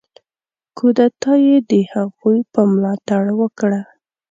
[0.77, 3.81] کودتا یې د هغوی په ملاتړ وکړه.